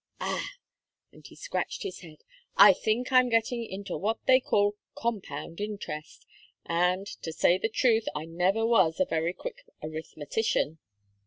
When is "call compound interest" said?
4.39-6.25